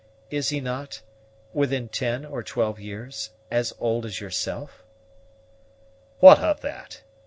Is 0.31 0.49
he 0.49 0.59
not, 0.59 1.03
within 1.53 1.87
ten 1.87 2.25
or 2.25 2.41
twelve 2.41 2.79
years, 2.79 3.29
as 3.51 3.71
old 3.79 4.03
as 4.03 4.19
yourself?" 4.19 4.83
"What 6.19 6.39
of 6.39 6.61
that? 6.61 7.03